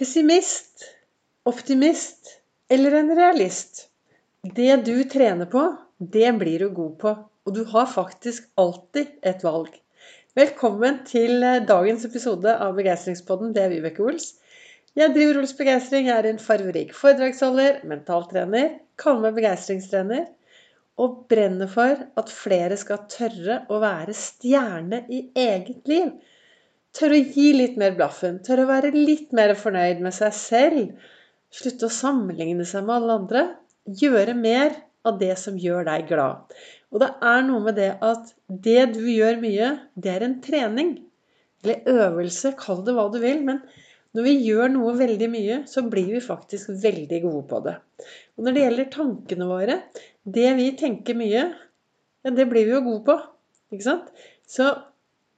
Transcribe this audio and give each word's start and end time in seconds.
Pessimist, 0.00 0.84
optimist 1.44 2.30
eller 2.72 2.92
en 2.92 3.10
realist? 3.16 3.82
Det 4.56 4.76
du 4.86 5.02
trener 5.04 5.44
på, 5.44 5.60
det 5.98 6.30
blir 6.40 6.62
du 6.64 6.70
god 6.72 6.94
på. 7.02 7.12
Og 7.44 7.52
du 7.52 7.66
har 7.68 7.90
faktisk 7.92 8.46
alltid 8.62 9.10
et 9.28 9.44
valg. 9.44 9.74
Velkommen 10.40 11.02
til 11.04 11.44
eh, 11.44 11.58
dagens 11.68 12.08
episode 12.08 12.54
av 12.64 12.80
Begeistringspodden. 12.80 13.52
Det 13.52 13.66
er 13.66 13.74
Vibeke 13.74 14.06
Ols. 14.06 14.30
Jeg 14.96 15.12
driver 15.12 15.42
Ols 15.42 15.52
Begeistring. 15.60 16.08
Jeg 16.08 16.16
er 16.16 16.30
en 16.30 16.40
farverik 16.48 16.96
foredragsholder, 16.96 17.82
mentaltrener, 17.92 18.78
kaller 18.96 19.26
meg 19.26 19.36
begeistringstrener 19.42 20.30
og 20.96 21.26
brenner 21.28 21.68
for 21.68 22.06
at 22.24 22.32
flere 22.32 22.80
skal 22.80 23.04
tørre 23.12 23.66
å 23.68 23.84
være 23.84 24.16
stjerne 24.16 25.04
i 25.12 25.26
eget 25.44 25.92
liv. 25.92 26.14
Tørre 26.96 27.20
å 27.20 27.26
gi 27.34 27.50
litt 27.54 27.76
mer 27.80 27.94
blaffen. 27.98 28.40
Tørre 28.46 28.66
å 28.66 28.70
være 28.70 28.90
litt 28.94 29.34
mer 29.36 29.54
fornøyd 29.58 30.02
med 30.02 30.14
seg 30.16 30.34
selv. 30.36 31.10
Slutte 31.54 31.86
å 31.86 31.94
sammenligne 31.94 32.66
seg 32.66 32.86
med 32.86 32.96
alle 32.96 33.18
andre. 33.20 33.44
Gjøre 34.00 34.34
mer 34.38 34.74
av 35.06 35.20
det 35.20 35.36
som 35.40 35.58
gjør 35.58 35.86
deg 35.86 36.08
glad. 36.10 36.56
Og 36.90 37.02
det 37.02 37.10
er 37.30 37.44
noe 37.46 37.62
med 37.68 37.78
det 37.78 37.92
at 38.02 38.32
det 38.66 38.90
du 38.96 39.04
gjør 39.06 39.38
mye, 39.42 39.70
det 39.94 40.10
er 40.12 40.26
en 40.26 40.40
trening. 40.42 40.96
Eller 41.62 41.86
øvelse, 41.92 42.54
kall 42.58 42.82
det 42.86 42.96
hva 42.96 43.06
du 43.12 43.20
vil. 43.22 43.44
Men 43.46 43.62
når 44.16 44.26
vi 44.26 44.36
gjør 44.48 44.72
noe 44.74 44.96
veldig 44.98 45.30
mye, 45.30 45.62
så 45.70 45.84
blir 45.86 46.10
vi 46.16 46.22
faktisk 46.24 46.72
veldig 46.82 47.22
gode 47.22 47.44
på 47.50 47.62
det. 47.68 47.76
Og 48.36 48.46
når 48.46 48.56
det 48.56 48.64
gjelder 48.64 48.92
tankene 48.96 49.50
våre, 49.50 49.80
det 50.26 50.50
vi 50.58 50.70
tenker 50.80 51.18
mye, 51.18 51.46
det 52.26 52.48
blir 52.50 52.66
vi 52.66 52.74
jo 52.74 52.84
gode 52.88 53.04
på. 53.06 53.18
Ikke 53.70 53.86
sant? 53.86 54.10
Så 54.50 54.72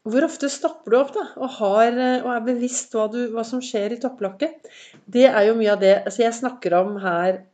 hvor 0.09 0.25
ofte 0.27 0.49
stopper 0.51 0.91
du 0.91 0.99
opp 0.99 1.13
da, 1.15 1.25
og, 1.39 1.49
har, 1.61 1.97
og 2.25 2.31
er 2.35 2.45
bevisst 2.47 2.95
hva, 2.97 3.07
du, 3.13 3.21
hva, 3.31 3.45
som 3.47 3.63
skjer 3.63 3.95
i 3.95 4.01
topplokket? 4.03 4.67
Det 5.07 5.29
er 5.29 5.47
jo 5.47 5.57
mye 5.59 5.77
av 5.77 5.83
det 5.83 5.93
altså 6.01 6.25
jeg 6.25 6.39
snakker 6.41 6.75
om 6.81 6.97
her 7.05 7.45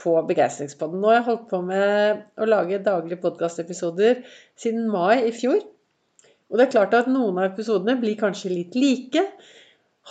på 0.00 0.12
Begeistringspodden. 0.28 1.00
Nå 1.00 1.10
har 1.10 1.20
jeg 1.20 1.28
holdt 1.30 1.46
på 1.48 1.60
med 1.64 2.24
å 2.36 2.48
lage 2.48 2.82
daglige 2.84 3.22
podkastepisoder 3.22 4.20
siden 4.60 4.90
mai 4.92 5.30
i 5.30 5.32
fjor. 5.32 5.62
Og 6.50 6.58
det 6.58 6.66
er 6.66 6.74
klart 6.74 6.96
at 6.98 7.08
noen 7.08 7.38
av 7.40 7.52
episodene 7.52 7.96
blir 8.00 8.18
kanskje 8.20 8.52
litt 8.52 8.76
like. 8.76 9.24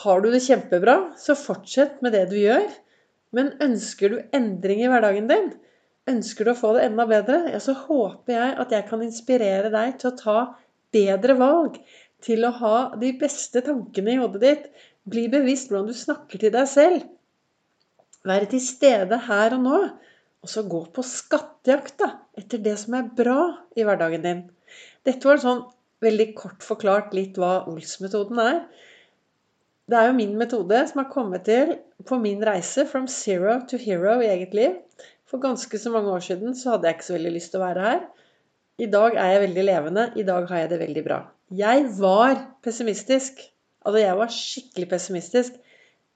Har 0.02 0.23
du 0.23 0.32
det 0.34 0.42
kjempebra, 0.48 0.95
så 1.20 1.38
fortsett 1.38 2.02
med 2.02 2.16
det 2.17 2.26
du 2.32 2.39
gjør. 2.39 2.66
Men 3.38 3.54
ønsker 3.62 4.14
du 4.14 4.17
endring 4.34 4.82
i 4.82 4.89
hverdagen 4.89 5.30
din, 5.30 5.54
ønsker 6.10 6.45
du 6.45 6.54
å 6.54 6.58
få 6.58 6.73
det 6.76 6.88
enda 6.88 7.06
bedre, 7.10 7.39
ja, 7.54 7.62
så 7.64 7.73
håper 7.86 8.36
jeg 8.36 8.58
at 8.62 8.73
jeg 8.76 8.86
kan 8.89 9.06
inspirere 9.06 9.72
deg 9.73 9.95
til 10.02 10.10
å 10.12 10.17
ta 10.20 10.38
bedre 10.94 11.36
valg, 11.39 11.80
til 12.23 12.45
å 12.47 12.53
ha 12.61 12.77
de 12.99 13.11
beste 13.19 13.63
tankene 13.66 14.16
i 14.16 14.22
hodet 14.22 14.41
ditt. 14.44 14.69
Bli 15.09 15.27
bevisst 15.31 15.72
hvordan 15.72 15.89
du 15.91 15.97
snakker 15.97 16.39
til 16.39 16.53
deg 16.53 16.69
selv. 16.72 17.03
Være 18.23 18.47
til 18.53 18.63
stede 18.63 19.19
her 19.27 19.58
og 19.58 19.66
nå. 19.66 19.80
Og 20.44 20.52
så 20.52 20.64
gå 20.67 20.81
på 20.95 21.03
skattejakt 21.08 21.97
da, 22.02 22.09
etter 22.39 22.59
det 22.64 22.75
som 22.81 22.97
er 22.97 23.11
bra 23.16 23.39
i 23.80 23.86
hverdagen 23.88 24.23
din. 24.25 24.41
Dette 25.08 25.27
var 25.27 25.39
sånn 25.39 25.64
veldig 26.03 26.30
kort 26.36 26.66
forklart 26.66 27.14
litt 27.16 27.39
hva 27.39 27.61
Ols-metoden 27.71 28.41
er. 28.44 28.59
Det 29.88 29.99
er 29.99 30.09
jo 30.09 30.17
min 30.17 30.36
metode 30.39 30.80
som 30.89 31.02
har 31.02 31.11
kommet 31.11 31.45
til 31.47 31.77
på 32.08 32.19
min 32.19 32.44
reise 32.44 32.86
from 32.88 33.08
zero 33.11 33.58
to 33.67 33.80
hero 33.80 34.17
i 34.23 34.30
eget 34.31 34.55
liv. 34.55 34.75
For 35.27 35.44
ganske 35.44 35.80
så 35.80 35.91
mange 35.91 36.11
år 36.11 36.23
siden 36.23 36.55
så 36.55 36.75
hadde 36.75 36.89
jeg 36.89 36.99
ikke 36.99 37.08
så 37.08 37.17
veldig 37.17 37.33
lyst 37.36 37.52
til 37.53 37.59
å 37.59 37.66
være 37.66 37.88
her. 37.88 38.03
I 38.84 38.89
dag 38.92 39.16
er 39.16 39.30
jeg 39.31 39.44
veldig 39.45 39.64
levende. 39.67 40.06
I 40.20 40.26
dag 40.28 40.48
har 40.50 40.64
jeg 40.64 40.72
det 40.73 40.80
veldig 40.81 41.03
bra. 41.06 41.20
Jeg 41.53 41.86
var 42.00 42.39
pessimistisk. 42.66 43.39
Altså, 43.86 44.00
jeg 44.02 44.17
var 44.20 44.34
skikkelig 44.34 44.89
pessimistisk. 44.92 45.59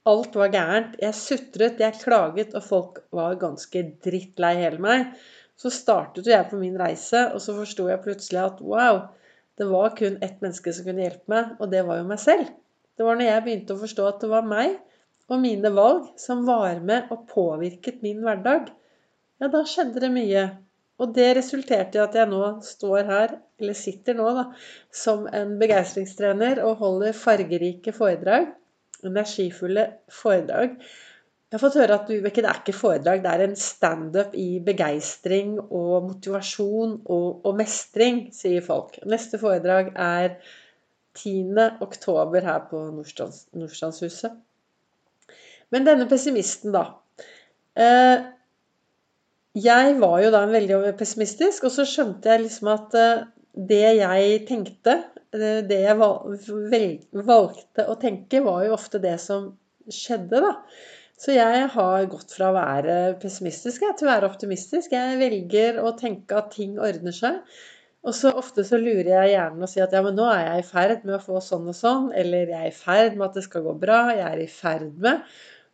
Alt 0.08 0.36
var 0.36 0.52
gærent. 0.52 0.96
Jeg 1.00 1.16
sutret, 1.16 1.80
jeg 1.80 2.00
klaget, 2.02 2.54
og 2.58 2.64
folk 2.64 3.00
var 3.14 3.38
ganske 3.40 3.84
drittlei 4.04 4.54
hele 4.60 4.82
meg. 4.84 5.14
Så 5.58 5.72
startet 5.74 6.28
jeg 6.30 6.48
på 6.50 6.60
min 6.60 6.76
reise, 6.80 7.24
og 7.32 7.42
så 7.42 7.56
forsto 7.56 7.88
jeg 7.88 8.02
plutselig 8.04 8.44
at 8.44 8.60
wow, 8.62 9.00
det 9.58 9.66
var 9.66 9.96
kun 9.98 10.20
ett 10.22 10.38
menneske 10.44 10.72
som 10.74 10.86
kunne 10.86 11.02
hjelpe 11.02 11.32
meg, 11.32 11.56
og 11.58 11.72
det 11.72 11.82
var 11.88 11.98
jo 11.98 12.06
meg 12.10 12.22
selv. 12.22 12.52
Det 12.98 13.06
var 13.06 13.18
når 13.18 13.30
jeg 13.30 13.44
begynte 13.46 13.74
å 13.74 13.80
forstå 13.80 14.06
at 14.12 14.22
det 14.22 14.30
var 14.30 14.46
meg 14.46 14.76
og 15.28 15.42
mine 15.42 15.72
valg 15.74 16.06
som 16.20 16.46
var 16.46 16.78
med 16.84 17.10
og 17.14 17.26
påvirket 17.30 18.00
min 18.06 18.22
hverdag. 18.24 18.70
Ja, 19.42 19.50
da 19.50 19.64
skjedde 19.66 20.02
det 20.02 20.14
mye. 20.14 20.46
Og 20.98 21.12
det 21.14 21.28
resulterte 21.38 21.98
i 21.98 22.02
at 22.02 22.16
jeg 22.18 22.26
nå 22.30 22.42
står 22.66 23.04
her, 23.06 23.34
eller 23.60 23.76
sitter 23.78 24.16
nå, 24.18 24.30
da, 24.34 24.48
som 24.90 25.28
en 25.30 25.54
begeistringstrener 25.60 26.62
og 26.64 26.80
holder 26.82 27.14
fargerike 27.14 27.94
foredrag. 27.94 28.48
Energifulle 29.06 29.84
foredrag. 30.10 30.74
Jeg 31.48 31.56
har 31.56 31.62
fått 31.62 31.78
høre 31.80 31.96
at 31.96 32.10
Vibeke, 32.10 32.42
det 32.44 32.48
er 32.50 32.58
ikke 32.60 32.76
foredrag, 32.76 33.22
det 33.24 33.30
er 33.30 33.42
en 33.46 33.54
standup 33.56 34.34
i 34.36 34.58
begeistring 34.60 35.54
og 35.62 36.10
motivasjon 36.10 36.98
og, 37.06 37.28
og, 37.46 37.54
mestring, 37.56 38.26
sier 38.36 38.64
folk. 38.66 38.98
Neste 39.08 39.40
foredrag 39.40 39.94
er 39.94 40.34
10. 41.16 41.54
oktober 41.86 42.44
her 42.44 42.66
på 42.68 42.82
Nordstrandshuset. 42.90 44.34
Men 45.72 45.88
denne 45.88 46.08
pessimisten, 46.10 46.74
da. 46.74 46.84
Eh, 47.78 48.28
jeg 49.56 49.94
var 50.00 50.18
jo 50.22 50.32
da 50.34 50.42
veldig 50.50 50.92
pessimistisk, 50.98 51.64
og 51.68 51.72
så 51.72 51.86
skjønte 51.88 52.30
jeg 52.30 52.44
liksom 52.44 52.70
at 52.74 52.96
eh, 52.98 53.24
det 53.70 53.86
jeg 53.98 54.42
tenkte, 54.48 54.98
eh, 55.34 55.62
det 55.66 55.80
jeg 55.86 55.96
valgte 55.98 57.88
å 57.88 57.96
tenke, 58.00 58.42
var 58.44 58.66
jo 58.66 58.76
ofte 58.76 59.00
det 59.02 59.16
som 59.22 59.50
skjedde, 59.88 60.42
da. 60.44 60.52
Så 61.18 61.34
jeg 61.34 61.64
har 61.74 62.04
gått 62.12 62.30
fra 62.36 62.52
å 62.52 62.54
være 62.54 62.98
pessimistisk 63.18 63.82
til 63.82 64.06
å 64.06 64.12
være 64.12 64.28
optimistisk. 64.28 64.92
Jeg 64.94 65.18
velger 65.18 65.80
å 65.82 65.96
tenke 65.98 66.36
at 66.38 66.52
ting 66.54 66.76
ordner 66.78 67.16
seg. 67.16 67.40
Og 68.06 68.14
så 68.14 68.30
ofte 68.38 68.62
så 68.62 68.78
lurer 68.78 69.10
jeg 69.10 69.32
hjernen 69.32 69.66
og 69.66 69.70
sier 69.72 69.88
at 69.88 69.96
ja, 69.96 70.04
men 70.04 70.14
nå 70.14 70.28
er 70.30 70.44
jeg 70.44 70.62
i 70.62 70.68
ferd 70.68 71.02
med 71.08 71.16
å 71.16 71.24
få 71.24 71.42
sånn 71.42 71.66
og 71.72 71.74
sånn. 71.74 72.06
Eller 72.14 72.52
jeg 72.52 72.60
er 72.60 72.70
i 72.70 72.76
ferd 72.76 73.18
med 73.18 73.26
at 73.26 73.40
det 73.40 73.44
skal 73.48 73.66
gå 73.66 73.74
bra. 73.82 73.98
Jeg 74.14 74.28
er 74.28 74.44
i 74.44 74.46
ferd 74.52 74.94
med. 75.02 75.26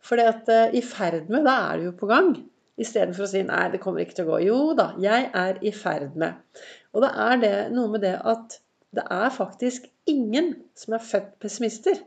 For 0.05 0.21
uh, 0.21 0.65
i 0.73 0.81
ferd 0.81 1.29
med, 1.29 1.45
da 1.45 1.59
er 1.67 1.77
det 1.77 1.89
jo 1.91 1.95
på 2.01 2.09
gang. 2.09 2.33
Istedenfor 2.81 3.23
å 3.23 3.31
si 3.31 3.41
'nei, 3.43 3.63
det 3.71 3.79
kommer 3.83 4.03
ikke 4.03 4.17
til 4.17 4.25
å 4.27 4.33
gå'. 4.33 4.43
Jo 4.45 4.59
da, 4.77 4.89
jeg 4.99 5.29
er 5.33 5.59
i 5.63 5.71
ferd 5.71 6.15
med. 6.19 6.35
Og 6.93 7.05
da 7.05 7.11
er 7.29 7.37
det 7.43 7.53
noe 7.75 7.91
med 7.91 8.03
det 8.03 8.17
at 8.19 8.59
det 8.95 9.05
er 9.11 9.29
faktisk 9.31 9.87
ingen 10.07 10.53
som 10.75 10.95
er 10.95 11.03
født 11.03 11.37
pessimister. 11.43 11.99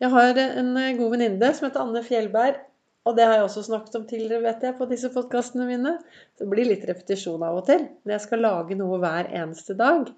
Jeg 0.00 0.10
har 0.10 0.38
en 0.40 0.74
god 0.96 1.10
venninne 1.12 1.52
som 1.54 1.68
heter 1.68 1.82
Anne 1.84 2.02
Fjellberg. 2.04 2.60
Og 3.08 3.16
det 3.16 3.24
har 3.24 3.38
jeg 3.38 3.46
også 3.46 3.62
snakket 3.64 3.94
om 3.96 4.02
tidligere, 4.08 4.42
vet 4.44 4.64
jeg, 4.64 4.76
på 4.76 4.86
disse 4.88 5.08
podkastene 5.12 5.64
mine. 5.68 5.94
Det 6.36 6.48
blir 6.48 6.68
litt 6.68 6.84
repetisjon 6.88 7.42
av 7.42 7.62
og 7.62 7.64
til 7.68 7.86
når 8.04 8.14
jeg 8.14 8.24
skal 8.26 8.44
lage 8.44 8.76
noe 8.76 8.98
hver 9.00 9.30
eneste 9.40 9.76
dag. 9.78 10.10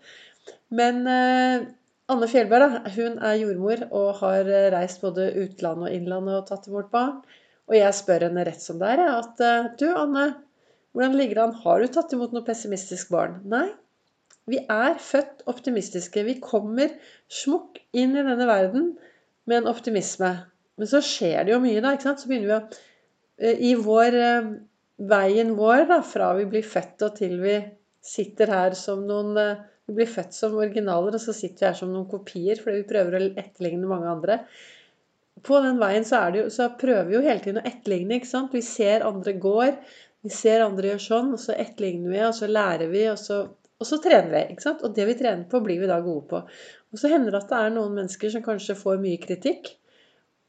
Men 0.74 1.06
eh, 1.06 1.68
Anne 2.10 2.28
Fjellberg 2.30 2.64
da, 2.64 2.82
hun 2.96 3.20
er 3.22 3.38
jordmor 3.38 3.84
og 3.90 4.08
har 4.24 4.50
reist 4.74 5.02
både 5.04 5.30
utland 5.44 5.86
og 5.86 5.94
innland 5.94 6.30
og 6.34 6.48
tatt 6.50 6.66
imot 6.70 6.90
barn. 6.94 7.22
Og 7.70 7.76
jeg 7.78 7.94
spør 7.96 8.26
henne 8.26 8.44
rett 8.46 8.62
som 8.62 8.80
det 8.80 8.90
er, 8.94 9.04
at 9.20 9.42
eh, 9.44 9.70
Du, 9.80 9.86
Anne, 9.94 10.32
hvordan 10.92 11.16
ligger 11.18 11.38
det 11.38 11.44
an? 11.46 11.58
Har 11.64 11.80
du 11.80 11.92
tatt 11.92 12.12
imot 12.14 12.34
noe 12.34 12.46
pessimistisk 12.46 13.12
barn? 13.14 13.38
Nei. 13.48 13.68
Vi 14.50 14.58
er 14.72 14.98
født 14.98 15.44
optimistiske. 15.50 16.24
Vi 16.26 16.40
kommer 16.42 16.90
smukk 17.30 17.78
inn 17.94 18.16
i 18.16 18.24
denne 18.26 18.48
verden 18.48 18.90
med 19.46 19.60
en 19.60 19.70
optimisme. 19.70 20.32
Men 20.80 20.90
så 20.90 21.02
skjer 21.04 21.46
det 21.46 21.54
jo 21.54 21.62
mye, 21.62 21.80
da. 21.84 21.94
ikke 21.94 22.08
sant? 22.10 22.24
Så 22.24 22.30
begynner 22.30 22.50
vi 22.50 22.58
å 22.58 22.62
eh, 23.46 23.64
I 23.70 23.72
vår 23.78 24.18
eh, 24.18 24.52
veien 25.12 25.54
vår, 25.58 25.86
da, 25.90 26.02
fra 26.06 26.32
vi 26.38 26.48
blir 26.50 26.66
født 26.66 27.06
og 27.06 27.16
til 27.18 27.38
vi 27.42 27.56
sitter 28.02 28.50
her 28.50 28.74
som 28.78 29.06
noen 29.06 29.38
Vi 29.88 29.96
blir 29.96 30.06
født 30.10 30.34
som 30.34 30.54
originaler, 30.54 31.14
og 31.16 31.22
så 31.22 31.34
sitter 31.34 31.64
vi 31.64 31.68
her 31.70 31.78
som 31.78 31.90
noen 31.90 32.06
kopier 32.10 32.58
fordi 32.58 32.82
vi 32.82 32.90
prøver 32.90 33.16
å 33.18 33.22
etterligne 33.40 33.88
mange 33.90 34.10
andre 34.10 34.36
på 35.46 35.58
den 35.64 35.80
veien 35.80 36.04
så, 36.06 36.22
jo, 36.34 36.46
så, 36.52 36.68
prøver 36.78 37.08
vi 37.08 37.16
jo 37.16 37.24
hele 37.24 37.42
tiden 37.42 37.60
å 37.62 37.66
etterligne. 37.66 38.18
ikke 38.18 38.30
sant? 38.30 38.54
Vi 38.54 38.62
ser 38.64 39.06
andre 39.06 39.34
går, 39.42 39.74
vi 40.22 40.30
ser 40.32 40.64
andre 40.64 40.92
gjør 40.92 41.02
sånn, 41.06 41.32
og 41.36 41.42
så 41.42 41.56
etterligner 41.58 42.14
vi, 42.14 42.22
og 42.26 42.36
så 42.38 42.48
lærer 42.50 42.92
vi, 42.92 43.04
og 43.10 43.18
så, 43.20 43.42
og 43.50 43.88
så 43.88 43.98
trener 44.02 44.30
vi. 44.34 44.42
ikke 44.54 44.66
sant? 44.66 44.84
Og 44.86 44.94
det 44.96 45.08
vi 45.08 45.18
trener 45.18 45.46
på, 45.50 45.62
blir 45.64 45.82
vi 45.82 45.90
da 45.90 45.98
gode 46.04 46.26
på. 46.30 46.42
Og 46.92 47.00
så 47.00 47.10
hender 47.10 47.34
det 47.34 47.42
at 47.42 47.50
det 47.50 47.62
er 47.62 47.74
noen 47.74 47.96
mennesker 47.98 48.34
som 48.34 48.44
kanskje 48.44 48.78
får 48.78 49.02
mye 49.02 49.22
kritikk. 49.22 49.74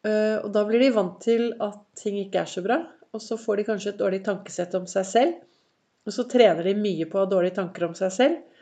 Øh, 0.05 0.37
og 0.43 0.49
da 0.53 0.65
blir 0.67 0.83
de 0.83 0.91
vant 0.93 1.15
til 1.23 1.53
at 1.63 1.79
ting 1.97 2.19
ikke 2.21 2.43
er 2.43 2.51
så 2.51 2.63
bra. 2.65 2.81
Og 3.13 3.21
så 3.23 3.37
får 3.39 3.59
de 3.61 3.67
kanskje 3.71 3.93
et 3.93 4.01
dårlig 4.01 4.23
tankesett 4.25 4.73
om 4.77 4.85
seg 4.89 5.09
selv. 5.09 5.41
Og 6.03 6.13
så 6.13 6.27
trener 6.29 6.67
de 6.67 6.75
mye 6.75 7.07
på 7.07 7.17
å 7.17 7.23
ha 7.23 7.31
dårlige 7.31 7.57
tanker 7.61 7.87
om 7.87 7.95
seg 7.97 8.11
selv 8.13 8.52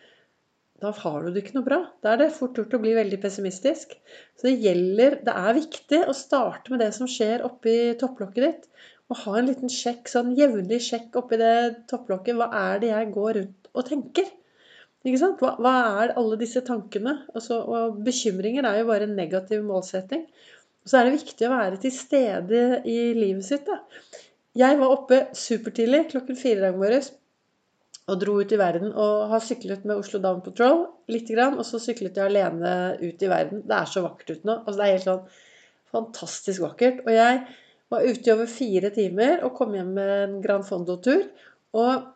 da 0.81 0.89
har 0.97 1.23
du 1.23 1.29
det 1.29 1.43
ikke 1.43 1.59
noe 1.59 1.65
bra. 1.67 1.79
Da 2.01 2.15
er 2.15 2.23
det 2.23 2.31
fort 2.33 2.57
gjort 2.57 2.73
å 2.73 2.81
bli 2.81 2.95
veldig 2.97 3.19
pessimistisk. 3.21 3.93
Så 4.37 4.47
det 4.47 4.57
gjelder 4.63 5.19
Det 5.27 5.35
er 5.37 5.57
viktig 5.59 5.99
å 6.09 6.17
starte 6.17 6.73
med 6.73 6.81
det 6.81 6.89
som 6.97 7.09
skjer 7.09 7.45
oppi 7.45 7.75
topplokket 8.01 8.45
ditt. 8.47 8.67
Og 9.11 9.19
ha 9.25 9.37
en 9.37 9.49
liten 9.51 9.69
sjekk, 9.69 10.09
sånn 10.09 10.33
jevnlig 10.37 10.79
sjekk 10.87 11.19
oppi 11.21 11.37
det 11.41 11.85
topplokket. 11.91 12.37
Hva 12.39 12.49
er 12.63 12.81
det 12.81 12.93
jeg 12.93 13.11
går 13.13 13.33
rundt 13.37 13.69
og 13.75 13.87
tenker? 13.91 14.33
Ikke 15.05 15.21
sant? 15.21 15.41
Hva, 15.41 15.53
hva 15.61 15.75
er 16.01 16.15
alle 16.17 16.39
disse 16.41 16.63
tankene? 16.65 17.19
Altså, 17.35 17.61
og 17.61 18.01
bekymringer 18.05 18.65
er 18.65 18.81
jo 18.81 18.89
bare 18.89 19.09
en 19.09 19.15
negativ 19.17 19.61
målsetting. 19.67 20.25
Så 20.85 20.97
er 20.97 21.07
det 21.07 21.19
viktig 21.19 21.45
å 21.45 21.53
være 21.53 21.81
til 21.81 21.93
stede 21.93 22.81
i 22.89 22.99
livet 23.17 23.45
sitt. 23.45 23.69
da. 23.69 23.83
Jeg 24.57 24.81
var 24.81 24.97
oppe 24.97 25.27
supertidlig 25.37 26.07
klokken 26.11 26.37
fire 26.39 26.65
dag 26.65 26.79
morges 26.79 27.13
og 28.11 28.19
dro 28.21 28.35
ut 28.41 28.51
i 28.51 28.59
verden. 28.59 28.91
Og 28.91 29.31
har 29.31 29.43
syklet 29.43 29.85
med 29.87 30.01
Oslo 30.01 30.19
Down 30.23 30.43
Patrol 30.45 30.85
litt, 31.11 31.31
og 31.31 31.63
så 31.67 31.79
syklet 31.81 32.19
jeg 32.19 32.27
alene 32.27 32.75
ut 33.01 33.23
i 33.23 33.31
verden. 33.31 33.63
Det 33.67 33.77
er 33.77 33.89
så 33.89 34.03
vakkert 34.05 34.35
ute 34.35 34.47
nå. 34.49 34.59
Altså, 34.61 34.77
det 34.77 34.87
er 34.87 34.95
helt 34.97 35.09
sånn 35.09 35.27
fantastisk 35.91 36.63
vakkert. 36.65 37.03
Og 37.05 37.13
jeg 37.15 37.43
var 37.91 38.07
ute 38.07 38.29
i 38.29 38.33
over 38.33 38.49
fire 38.49 38.91
timer 38.95 39.45
og 39.45 39.55
kom 39.57 39.75
hjem 39.75 39.93
med 39.97 40.15
en 40.17 40.39
Grand 40.43 40.67
Fondo-tur. 40.67 41.25
Og 41.77 42.09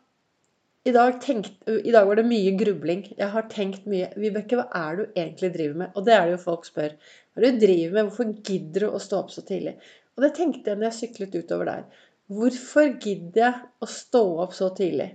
i 0.85 0.93
dag, 0.93 1.15
tenkt, 1.23 1.55
i 1.65 1.91
dag, 1.91 2.05
var 2.05 2.19
det 2.19 2.27
mye 2.29 2.53
grubling. 2.59 3.07
Jeg 3.17 3.33
har 3.33 3.47
tenkt 3.51 3.87
mye. 3.89 4.11
Vibeke, 4.21 4.59
hva 4.59 4.67
er 4.77 4.99
det 4.99 5.05
du 5.05 5.19
egentlig 5.23 5.51
driver 5.55 5.79
med? 5.81 5.93
Og 5.97 6.05
det 6.05 6.13
er 6.13 6.27
det 6.27 6.35
jo 6.35 6.43
folk 6.43 6.67
spør. 6.67 6.93
Hva 7.33 7.41
er 7.41 7.47
det 7.47 7.53
du 7.55 7.63
driver 7.65 7.95
med? 7.95 8.09
Hvorfor 8.09 8.33
gidder 8.51 8.85
du 8.85 8.89
å 8.91 9.01
stå 9.01 9.21
opp 9.23 9.33
så 9.33 9.43
tidlig? 9.47 9.73
Og 10.15 10.23
det 10.23 10.35
tenkte 10.37 10.71
jeg 10.71 10.79
når 10.79 10.91
jeg 10.91 10.97
syklet 10.99 11.39
utover 11.41 11.71
der. 11.71 11.87
Hvorfor 12.31 12.87
gidder 13.01 13.41
jeg 13.41 13.63
å 13.81 13.89
stå 13.89 14.23
opp 14.45 14.53
så 14.57 14.69
tidlig? 14.77 15.09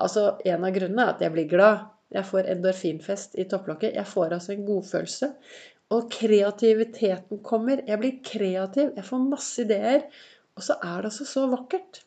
Altså, 0.00 0.38
En 0.44 0.64
av 0.64 0.72
grunnene 0.74 1.04
er 1.04 1.14
at 1.14 1.24
jeg 1.24 1.34
blir 1.34 1.48
glad. 1.50 1.88
Jeg 2.12 2.28
får 2.28 2.48
endorfinfest 2.52 3.38
i 3.40 3.46
topplokket. 3.48 3.94
Jeg 3.96 4.06
får 4.08 4.36
altså 4.36 4.52
en 4.52 4.66
godfølelse. 4.66 5.30
Og 5.92 6.08
kreativiteten 6.12 7.42
kommer. 7.44 7.82
Jeg 7.86 8.00
blir 8.00 8.20
kreativ. 8.24 8.92
Jeg 8.96 9.04
får 9.04 9.24
masse 9.26 9.64
ideer. 9.64 10.06
Og 10.56 10.64
så 10.66 10.76
er 10.80 11.00
det 11.00 11.12
altså 11.12 11.28
så 11.28 11.46
vakkert. 11.50 12.02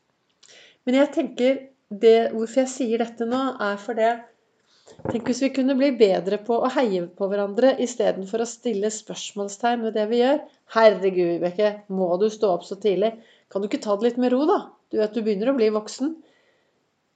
Men 0.85 0.99
jeg 1.01 1.11
tenker 1.13 1.59
det, 1.89 2.31
hvorfor 2.33 2.63
jeg 2.63 2.73
sier 2.73 3.01
dette 3.01 3.25
nå, 3.29 3.41
er 3.61 3.77
for 3.81 3.97
det 3.97 4.13
Tenk 4.85 5.25
hvis 5.25 5.39
vi 5.41 5.47
kunne 5.53 5.73
bli 5.77 5.87
bedre 5.97 6.37
på 6.45 6.59
å 6.61 6.69
heie 6.75 7.07
på 7.17 7.27
hverandre 7.29 7.71
istedenfor 7.81 8.43
å 8.43 8.45
stille 8.49 8.91
spørsmålstegn 8.93 9.81
ved 9.87 9.95
det 9.97 10.03
vi 10.11 10.19
gjør. 10.19 10.43
Herregud, 10.75 11.31
Vibeke, 11.31 11.71
må 11.89 12.11
du 12.21 12.27
stå 12.29 12.51
opp 12.53 12.67
så 12.67 12.77
tidlig? 12.81 13.15
Kan 13.49 13.63
du 13.63 13.67
ikke 13.69 13.81
ta 13.81 13.95
det 13.97 14.11
litt 14.11 14.19
med 14.21 14.33
ro, 14.33 14.43
da? 14.49 14.59
Du 14.93 14.99
vet 15.01 15.17
du 15.17 15.23
begynner 15.25 15.49
å 15.49 15.57
bli 15.57 15.71
voksen. 15.73 16.13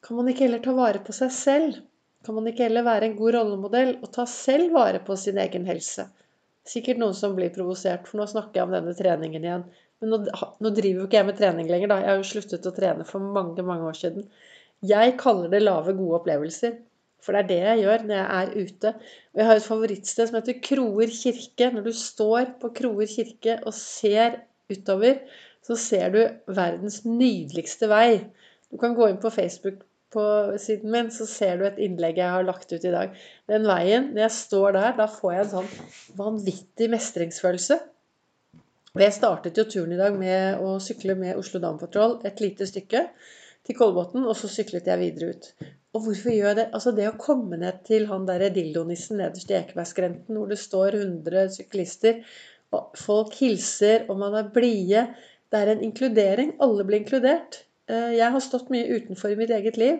Kan 0.05 0.17
man 0.17 0.29
ikke 0.31 0.45
heller 0.45 0.61
ta 0.63 0.73
vare 0.75 1.01
på 1.03 1.13
seg 1.15 1.31
selv? 1.35 1.79
Kan 2.25 2.35
man 2.35 2.47
ikke 2.49 2.65
heller 2.67 2.85
være 2.87 3.09
en 3.09 3.17
god 3.19 3.35
rollemodell 3.35 3.91
og 3.99 4.09
ta 4.15 4.25
selv 4.29 4.73
vare 4.75 5.01
på 5.05 5.15
sin 5.19 5.39
egen 5.41 5.67
helse? 5.67 6.05
Sikkert 6.67 6.99
noen 7.01 7.15
som 7.17 7.35
blir 7.37 7.51
provosert, 7.55 8.07
for 8.07 8.19
nå 8.19 8.27
snakker 8.29 8.59
jeg 8.59 8.67
om 8.67 8.75
denne 8.75 8.95
treningen 8.95 9.45
igjen. 9.45 9.65
Men 9.99 10.13
nå, 10.13 10.19
nå 10.63 10.71
driver 10.75 11.01
jo 11.01 11.07
ikke 11.07 11.19
jeg 11.19 11.27
med 11.29 11.39
trening 11.39 11.71
lenger, 11.71 11.91
da. 11.91 11.97
Jeg 12.03 12.11
har 12.11 12.21
jo 12.21 12.27
sluttet 12.29 12.67
å 12.69 12.75
trene 12.75 13.07
for 13.07 13.31
mange, 13.37 13.65
mange 13.65 13.87
år 13.89 13.97
siden. 13.99 14.29
Jeg 14.85 15.17
kaller 15.19 15.51
det 15.51 15.63
lave, 15.63 15.95
gode 15.97 16.21
opplevelser. 16.21 16.77
For 17.23 17.35
det 17.35 17.41
er 17.41 17.49
det 17.49 17.59
jeg 17.59 17.81
gjør 17.83 18.05
når 18.07 18.15
jeg 18.15 18.27
er 18.37 18.69
ute. 18.69 18.93
Og 19.33 19.41
jeg 19.41 19.49
har 19.49 19.59
et 19.59 19.67
favorittsted 19.67 20.29
som 20.29 20.39
heter 20.39 20.61
Kroer 20.69 21.11
kirke. 21.11 21.71
Når 21.75 21.89
du 21.89 21.91
står 22.05 22.53
på 22.61 22.71
Kroer 22.79 23.11
kirke 23.11 23.57
og 23.65 23.75
ser 23.75 24.39
utover, 24.71 25.19
så 25.65 25.75
ser 25.79 26.15
du 26.15 26.21
verdens 26.55 27.01
nydeligste 27.03 27.91
vei. 27.91 28.21
Du 28.71 28.79
kan 28.79 28.95
gå 28.95 29.09
inn 29.09 29.19
på 29.19 29.33
Facebook 29.33 29.83
på 30.13 30.23
siden 30.61 30.91
min, 30.93 31.11
så 31.13 31.27
ser 31.29 31.59
du 31.59 31.65
et 31.67 31.79
innlegg 31.81 32.17
jeg 32.21 32.33
har 32.33 32.45
lagt 32.47 32.71
ut 32.71 32.85
i 32.85 32.93
dag. 32.93 33.15
Den 33.49 33.67
veien, 33.69 34.11
når 34.13 34.25
jeg 34.25 34.35
står 34.37 34.75
der, 34.77 34.93
da 34.97 35.07
får 35.11 35.33
jeg 35.33 35.45
en 35.45 35.51
sånn 35.53 35.71
vanvittig 36.17 36.89
mestringsfølelse. 36.93 37.79
Og 38.95 39.03
jeg 39.03 39.15
startet 39.15 39.59
jo 39.59 39.67
turen 39.69 39.93
i 39.93 39.99
dag 39.99 40.15
med 40.17 40.63
å 40.65 40.77
sykle 40.81 41.13
med 41.19 41.37
Oslo 41.37 41.61
Dam 41.61 41.77
et 42.25 42.41
lite 42.41 42.65
stykke 42.65 43.03
til 43.65 43.77
Kolbotn, 43.77 44.25
og 44.25 44.35
så 44.37 44.49
syklet 44.49 44.89
jeg 44.89 45.01
videre 45.03 45.35
ut. 45.35 45.51
Og 45.93 46.05
hvorfor 46.05 46.33
gjør 46.33 46.51
jeg 46.51 46.57
det? 46.57 46.67
Altså 46.73 46.93
det 46.97 47.07
å 47.09 47.17
komme 47.21 47.57
ned 47.61 47.81
til 47.85 48.07
han 48.09 48.25
derre 48.25 48.49
dildonissen 48.53 49.21
nederst 49.21 49.49
i 49.49 49.57
Ekebergskrenten, 49.57 50.37
hvor 50.37 50.49
det 50.49 50.59
står 50.61 50.97
100 50.99 51.53
syklister, 51.57 52.21
og 52.73 52.97
folk 52.97 53.33
hilser, 53.39 54.05
og 54.09 54.19
man 54.21 54.37
er 54.37 54.51
blide. 54.53 55.07
Det 55.49 55.61
er 55.61 55.71
en 55.73 55.81
inkludering. 55.85 56.53
Alle 56.61 56.85
blir 56.85 57.01
inkludert. 57.01 57.63
Eh, 57.89 58.13
jeg 58.19 58.33
har 58.35 58.43
stått 58.43 58.69
mye 58.73 58.87
utenfor 58.99 59.33
i 59.33 59.39
mitt 59.39 59.51
eget 59.55 59.79
liv, 59.81 59.99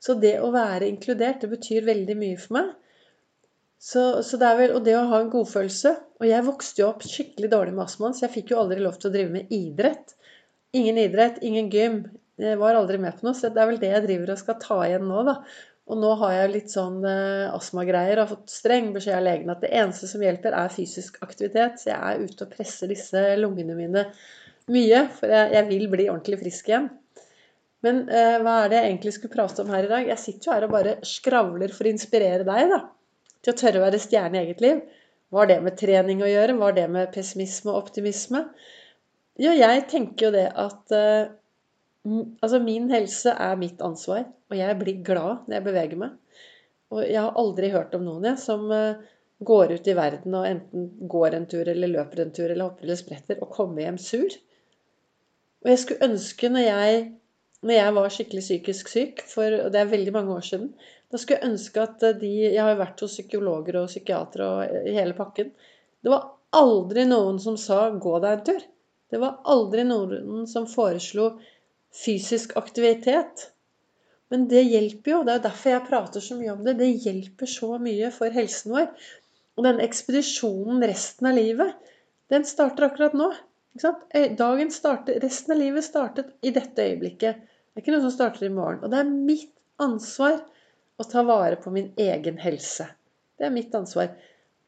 så 0.00 0.16
det 0.20 0.36
å 0.44 0.52
være 0.54 0.88
inkludert, 0.88 1.42
det 1.42 1.50
betyr 1.52 1.88
veldig 1.88 2.16
mye 2.20 2.38
for 2.40 2.58
meg. 2.58 2.70
Så, 3.80 4.02
så 4.26 4.36
det 4.36 4.48
vel, 4.58 4.74
Og 4.76 4.84
det 4.84 4.92
å 4.92 5.06
ha 5.08 5.22
en 5.22 5.30
godfølelse 5.32 5.94
Og 6.20 6.26
jeg 6.28 6.44
vokste 6.44 6.82
jo 6.82 6.88
opp 6.90 7.04
skikkelig 7.08 7.48
dårlig 7.48 7.72
med 7.72 7.86
astmaen, 7.86 8.12
så 8.12 8.26
jeg 8.26 8.34
fikk 8.34 8.52
jo 8.52 8.58
aldri 8.60 8.82
lov 8.84 8.98
til 9.00 9.08
å 9.08 9.14
drive 9.14 9.32
med 9.32 9.54
idrett. 9.56 10.12
Ingen 10.76 11.00
idrett, 11.00 11.38
ingen 11.40 11.70
gym. 11.72 11.96
Jeg 12.36 12.58
var 12.60 12.76
aldri 12.76 13.00
med 13.00 13.16
på 13.16 13.24
noe, 13.24 13.36
så 13.36 13.48
det 13.48 13.62
er 13.62 13.70
vel 13.70 13.80
det 13.80 13.94
jeg 13.94 14.04
driver 14.04 14.34
og 14.34 14.42
skal 14.42 14.58
ta 14.60 14.78
igjen 14.84 15.08
nå, 15.08 15.24
da. 15.30 15.38
Og 15.90 15.98
nå 15.98 16.12
har 16.20 16.34
jeg 16.36 16.52
litt 16.52 16.70
sånn 16.74 17.00
eh, 17.08 17.48
astmagreier 17.56 18.20
og 18.20 18.26
har 18.26 18.30
fått 18.34 18.52
streng 18.52 18.92
beskjed 18.94 19.16
av 19.16 19.24
legen 19.26 19.50
at 19.56 19.64
det 19.64 19.72
eneste 19.80 20.12
som 20.12 20.22
hjelper, 20.22 20.54
er 20.60 20.76
fysisk 20.76 21.16
aktivitet. 21.24 21.80
Så 21.80 21.90
jeg 21.90 21.98
er 21.98 22.20
ute 22.20 22.46
og 22.46 22.52
presser 22.52 22.92
disse 22.92 23.24
lungene 23.40 23.80
mine 23.80 24.04
mye, 24.70 25.06
for 25.16 25.32
jeg, 25.32 25.54
jeg 25.56 25.70
vil 25.72 25.88
bli 25.96 26.12
ordentlig 26.12 26.44
frisk 26.44 26.68
igjen. 26.68 26.92
Men 27.86 28.02
eh, 28.12 28.36
hva 28.44 28.56
er 28.62 28.70
det 28.70 28.78
jeg 28.80 28.88
egentlig 28.90 29.12
skulle 29.16 29.34
prate 29.34 29.62
om 29.64 29.70
her 29.72 29.86
i 29.86 29.90
dag? 29.90 30.08
Jeg 30.12 30.20
sitter 30.20 30.50
jo 30.50 30.54
her 30.56 30.66
og 30.66 30.74
bare 30.74 30.96
skravler 31.06 31.72
for 31.72 31.88
å 31.88 31.92
inspirere 31.94 32.46
deg 32.46 32.72
da, 32.74 32.80
til 33.40 33.54
å 33.54 33.60
tørre 33.62 33.80
å 33.80 33.84
være 33.86 34.02
stjerne 34.02 34.36
i 34.36 34.44
eget 34.44 34.64
liv. 34.64 34.82
Hva 35.30 35.44
har 35.44 35.50
det 35.52 35.60
med 35.64 35.78
trening 35.80 36.22
å 36.24 36.28
gjøre? 36.28 36.56
Hva 36.58 36.70
har 36.70 36.76
det 36.76 36.86
med 36.92 37.12
pessimisme 37.14 37.72
og 37.72 37.84
optimisme? 37.84 38.44
Jo, 39.40 39.54
jeg 39.56 39.86
tenker 39.88 40.28
jo 40.28 40.32
det 40.36 40.48
at 40.58 40.96
eh, 40.96 41.36
Altså, 42.00 42.56
min 42.64 42.86
helse 42.88 43.34
er 43.36 43.58
mitt 43.60 43.82
ansvar, 43.84 44.22
og 44.48 44.54
jeg 44.56 44.76
blir 44.80 45.02
glad 45.04 45.42
når 45.44 45.58
jeg 45.58 45.64
beveger 45.66 45.98
meg. 46.00 46.14
Og 46.96 47.02
jeg 47.04 47.18
har 47.20 47.36
aldri 47.36 47.68
hørt 47.74 47.92
om 47.92 48.06
noen 48.06 48.24
jeg, 48.24 48.38
som 48.40 48.64
eh, 48.72 49.02
går 49.44 49.74
ut 49.76 49.88
i 49.88 49.96
verden 49.96 50.36
og 50.36 50.46
enten 50.48 50.86
går 51.12 51.36
en 51.36 51.46
tur 51.48 51.68
eller 51.68 51.92
løper 51.92 52.24
en 52.24 52.32
tur 52.32 52.46
eller 52.46 52.64
hopper 52.66 52.88
eller 52.88 52.98
spretter 52.98 53.40
og 53.40 53.52
kommer 53.52 53.84
hjem 53.84 53.98
sur. 54.00 54.36
Og 55.60 55.70
jeg 55.72 55.82
skulle 55.82 56.08
ønske, 56.08 56.50
når 56.52 56.66
jeg, 56.66 57.04
når 57.66 57.76
jeg 57.76 57.94
var 57.96 58.12
skikkelig 58.14 58.42
psykisk 58.44 58.88
syk, 58.88 59.22
for 59.28 59.68
det 59.72 59.80
er 59.80 59.92
veldig 59.92 60.12
mange 60.16 60.32
år 60.38 60.44
siden 60.46 60.72
Da 61.12 61.18
skulle 61.18 61.40
jeg 61.40 61.50
ønske 61.50 61.82
at 61.82 62.04
de 62.20 62.30
Jeg 62.46 62.60
har 62.62 62.72
jo 62.72 62.80
vært 62.80 63.00
hos 63.04 63.16
psykologer 63.18 63.80
og 63.82 63.90
psykiatere 63.90 64.46
og 64.46 64.90
hele 64.96 65.16
pakken. 65.18 65.50
Det 66.00 66.12
var 66.12 66.30
aldri 66.56 67.04
noen 67.04 67.38
som 67.42 67.56
sa 67.60 67.90
'gå 67.90 68.20
deg 68.22 68.32
en 68.32 68.44
tur'. 68.46 68.68
Det 69.10 69.18
var 69.18 69.40
aldri 69.44 69.84
noen 69.84 70.46
som 70.46 70.68
foreslo 70.70 71.40
fysisk 72.04 72.56
aktivitet. 72.56 73.50
Men 74.30 74.46
det 74.48 74.62
hjelper 74.62 75.10
jo. 75.10 75.22
Det 75.26 75.34
er 75.34 75.46
derfor 75.48 75.70
jeg 75.74 75.86
prater 75.88 76.22
så 76.22 76.36
mye 76.38 76.52
om 76.54 76.64
det. 76.64 76.76
Det 76.78 76.90
hjelper 77.04 77.50
så 77.50 77.78
mye 77.82 78.10
for 78.14 78.30
helsen 78.30 78.76
vår. 78.76 78.88
Og 79.58 79.66
denne 79.66 79.82
ekspedisjonen 79.84 80.84
resten 80.86 81.26
av 81.26 81.34
livet, 81.34 81.74
den 82.30 82.46
starter 82.46 82.86
akkurat 82.86 83.16
nå. 83.18 83.32
Dagen 84.38 84.70
starter, 84.70 85.18
Resten 85.22 85.54
av 85.54 85.58
livet 85.58 85.84
startet 85.84 86.30
i 86.42 86.54
dette 86.54 86.86
øyeblikket. 86.86 87.42
Det 87.70 87.80
er 87.80 87.84
ikke 87.84 87.94
noe 87.94 88.04
som 88.04 88.14
starter 88.14 88.46
i 88.48 88.52
morgen. 88.54 88.82
Og 88.84 88.92
det 88.92 89.00
er 89.00 89.12
mitt 89.12 89.52
ansvar 89.80 90.40
å 91.00 91.06
ta 91.08 91.22
vare 91.26 91.58
på 91.60 91.72
min 91.74 91.92
egen 92.00 92.40
helse. 92.42 92.88
Det 93.38 93.46
er 93.46 93.54
mitt 93.54 93.74
ansvar. 93.76 94.10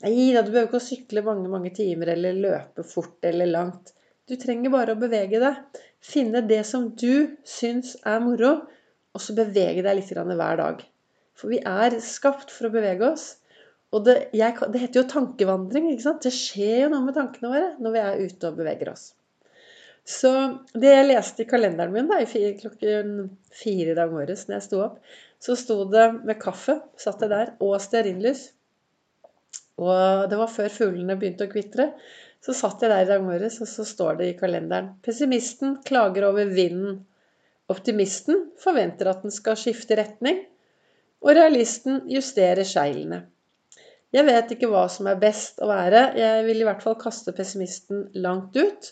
Nei 0.02 0.30
da, 0.35 0.42
du 0.42 0.50
behøver 0.50 0.71
ikke 0.71 0.80
å 0.80 0.85
sykle 0.85 1.25
mange, 1.26 1.50
mange 1.50 1.73
timer 1.76 2.14
eller 2.14 2.38
løpe 2.38 2.85
fort 2.87 3.26
eller 3.28 3.50
langt. 3.50 3.92
Du 4.26 4.35
trenger 4.40 4.73
bare 4.73 4.94
å 4.94 5.00
bevege 5.00 5.42
deg. 5.42 5.82
Finne 6.02 6.42
det 6.47 6.62
som 6.66 6.88
du 6.99 7.37
syns 7.47 7.94
er 8.09 8.23
moro, 8.23 8.54
og 9.12 9.23
så 9.23 9.35
bevege 9.37 9.85
deg 9.85 9.99
litt 9.99 10.11
hver 10.14 10.59
dag. 10.59 10.82
For 11.38 11.52
vi 11.52 11.61
er 11.66 11.99
skapt 12.02 12.50
for 12.54 12.68
å 12.68 12.75
bevege 12.75 13.12
oss. 13.12 13.26
Og 13.92 14.06
det, 14.06 14.16
jeg, 14.32 14.56
det, 14.73 14.80
heter 14.80 15.02
jo 15.02 15.09
tankevandring. 15.11 15.90
ikke 15.92 16.06
sant? 16.06 16.25
Det 16.25 16.32
skjer 16.32 16.87
jo 16.87 16.92
noe 16.94 17.04
med 17.04 17.18
tankene 17.18 17.50
våre 17.52 17.73
når 17.82 17.94
vi 17.94 18.02
er 18.02 18.23
ute 18.25 18.49
og 18.49 18.61
beveger 18.62 18.92
oss. 18.94 19.11
Så 20.09 20.30
det 20.75 20.90
jeg 20.90 21.06
leste 21.06 21.44
i 21.44 21.49
kalenderen 21.49 21.92
min 21.94 22.09
da, 22.11 22.18
fire, 22.26 22.56
klokken 22.59 23.28
fire 23.54 23.92
i 23.92 23.99
dag 23.99 24.11
morges 24.11 24.49
når 24.49 24.56
jeg 24.56 24.66
sto 24.66 24.80
opp, 24.82 24.99
så 25.42 25.54
sto 25.59 25.76
det 25.90 26.09
med 26.26 26.40
kaffe, 26.42 26.78
satt 26.99 27.23
jeg 27.23 27.30
der, 27.30 27.54
og 27.62 27.78
stearinlys. 27.82 28.49
Og 29.82 30.28
det 30.30 30.38
var 30.38 30.50
før 30.50 30.71
fuglene 30.71 31.16
begynte 31.18 31.49
å 31.49 31.52
kvitre. 31.52 31.92
Så 32.42 32.54
satt 32.59 32.82
jeg 32.82 32.90
der 32.90 33.04
i 33.04 33.11
dag 33.11 33.23
morges, 33.23 33.61
og 33.62 33.71
så 33.71 33.87
står 33.87 34.18
det 34.18 34.28
i 34.30 34.38
kalenderen 34.38 34.92
Pessimisten 35.06 35.78
klager 35.87 36.26
over 36.30 36.50
vinden. 36.50 37.00
Optimisten 37.71 38.49
forventer 38.61 39.11
at 39.11 39.23
den 39.23 39.35
skal 39.35 39.59
skifte 39.59 39.99
retning. 39.99 40.42
Og 41.23 41.37
realisten 41.38 42.02
justerer 42.11 42.66
seilene. 42.66 43.23
Jeg 44.12 44.26
vet 44.26 44.50
ikke 44.52 44.68
hva 44.68 44.85
som 44.92 45.06
er 45.09 45.21
best 45.23 45.62
å 45.62 45.71
være. 45.71 46.02
Jeg 46.18 46.42
vil 46.49 46.61
i 46.61 46.66
hvert 46.66 46.82
fall 46.85 46.99
kaste 47.00 47.32
pessimisten 47.37 48.09
langt 48.18 48.59
ut. 48.59 48.90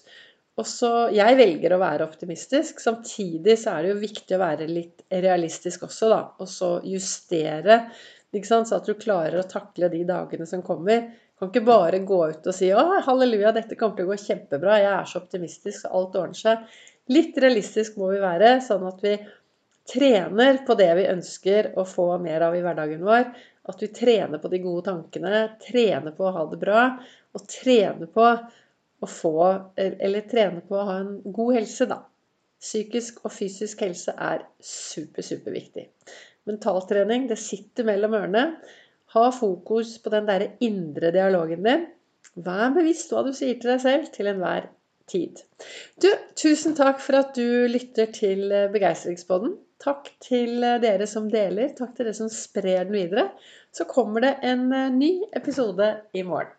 Og 0.60 0.66
så, 0.68 1.08
Jeg 1.14 1.38
velger 1.38 1.72
å 1.72 1.80
være 1.80 2.04
optimistisk. 2.04 2.82
Samtidig 2.82 3.56
så 3.62 3.74
er 3.74 3.86
det 3.86 3.94
jo 3.94 4.02
viktig 4.02 4.36
å 4.36 4.42
være 4.42 4.68
litt 4.68 5.06
realistisk 5.08 5.86
også, 5.88 6.10
da. 6.12 6.20
Og 6.42 6.50
så 6.50 6.74
justere, 6.84 7.86
så 8.30 8.60
at 8.76 8.86
du 8.86 8.94
klarer 8.94 9.40
å 9.40 9.48
takle 9.48 9.88
de 9.90 10.04
dagene 10.06 10.46
som 10.46 10.62
kommer. 10.62 11.08
Du 11.08 11.40
Kan 11.40 11.50
ikke 11.50 11.64
bare 11.64 12.02
gå 12.04 12.20
ut 12.30 12.46
og 12.46 12.54
si 12.54 12.68
å, 12.76 12.84
halleluja, 13.06 13.54
dette 13.56 13.78
kommer 13.80 13.96
til 13.96 14.04
å 14.04 14.12
gå 14.12 14.18
kjempebra, 14.20 14.76
jeg 14.82 14.92
er 14.92 15.06
så 15.08 15.22
optimistisk, 15.22 15.86
alt 15.88 16.18
ordner 16.20 16.36
seg. 16.36 16.66
Litt 17.10 17.38
realistisk 17.40 17.96
må 17.98 18.10
vi 18.12 18.20
være, 18.20 18.58
sånn 18.62 18.84
at 18.86 19.00
vi 19.02 19.16
trener 19.90 20.60
på 20.66 20.76
det 20.78 20.90
vi 20.98 21.08
ønsker 21.10 21.72
å 21.80 21.86
få 21.88 22.12
mer 22.22 22.44
av 22.46 22.54
i 22.54 22.60
hverdagen 22.62 23.00
vår. 23.06 23.30
At 23.72 23.80
vi 23.82 23.88
trener 23.96 24.42
på 24.42 24.50
de 24.52 24.60
gode 24.62 24.84
tankene, 24.90 25.46
trener 25.64 26.12
på 26.14 26.28
å 26.28 26.34
ha 26.36 26.44
det 26.52 26.60
bra, 26.60 26.84
og 27.34 27.48
trener 27.48 28.10
på 28.12 28.28
å 29.00 29.09
få 29.09 29.35
Eller 29.80 30.26
trene 30.30 30.62
på 30.66 30.76
å 30.76 30.87
ha 30.88 30.97
en 31.02 31.14
god 31.25 31.54
helse, 31.59 31.87
da. 31.90 32.02
Psykisk 32.61 33.23
og 33.25 33.33
fysisk 33.33 33.80
helse 33.87 34.12
er 34.21 34.45
super, 34.61 35.25
superviktig. 35.25 35.87
Mentaltrening, 36.49 37.25
det 37.30 37.38
sitter 37.40 37.87
mellom 37.88 38.16
ørene. 38.19 38.45
Ha 39.14 39.30
fokus 39.35 39.97
på 40.02 40.12
den 40.12 40.28
derre 40.28 40.52
indre 40.64 41.12
dialogen 41.14 41.64
din. 41.64 41.88
Vær 42.37 42.75
bevisst 42.76 43.11
hva 43.12 43.25
du 43.26 43.33
sier 43.35 43.57
til 43.59 43.73
deg 43.73 43.80
selv 43.83 44.12
til 44.14 44.28
enhver 44.30 44.69
tid. 45.11 45.40
Du, 45.99 46.11
tusen 46.38 46.76
takk 46.78 47.00
for 47.02 47.19
at 47.19 47.35
du 47.35 47.66
lytter 47.73 48.12
til 48.14 48.45
Begeistringsboden. 48.75 49.57
Takk 49.80 50.12
til 50.23 50.61
dere 50.85 51.09
som 51.09 51.30
deler. 51.33 51.73
Takk 51.76 51.97
til 51.97 52.07
dere 52.07 52.19
som 52.21 52.30
sprer 52.30 52.85
den 52.85 52.95
videre. 52.95 53.30
Så 53.73 53.88
kommer 53.88 54.26
det 54.26 54.37
en 54.47 54.69
ny 54.99 55.12
episode 55.37 55.95
i 56.12 56.23
morgen. 56.26 56.52